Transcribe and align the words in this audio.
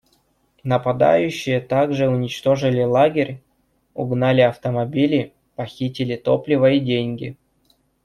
Нападающие 0.63 1.61
также 1.61 2.07
уничтожили 2.09 2.81
лагерь, 2.81 3.39
угнали 3.93 4.41
автомобили, 4.41 5.35
похитили 5.55 6.15
топливо 6.15 6.71
и 6.71 6.79
деньги. 6.79 7.37